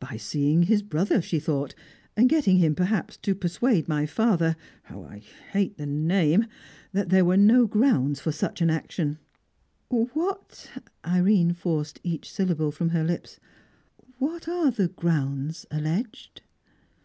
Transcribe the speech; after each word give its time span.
"By 0.00 0.16
seeing 0.16 0.64
his 0.64 0.82
brother, 0.82 1.22
she 1.22 1.38
thought, 1.38 1.76
and 2.16 2.28
getting 2.28 2.56
him, 2.56 2.74
perhaps, 2.74 3.16
to 3.18 3.36
persuade 3.36 3.86
my 3.86 4.04
father 4.04 4.56
how 4.82 5.04
I 5.04 5.20
hate 5.52 5.76
the 5.76 5.86
name! 5.86 6.48
that 6.92 7.10
there 7.10 7.24
were 7.24 7.36
no 7.36 7.68
grounds 7.68 8.18
for 8.18 8.32
such 8.32 8.60
an 8.60 8.68
action." 8.68 9.18
"What" 9.86 10.68
Irene 11.06 11.52
forced 11.52 12.00
each 12.02 12.28
syllable 12.32 12.72
from 12.72 12.88
her 12.88 13.04
lips 13.04 13.38
"what 14.18 14.48
are 14.48 14.72
the 14.72 14.88
grounds 14.88 15.66
alleged?" 15.70 16.42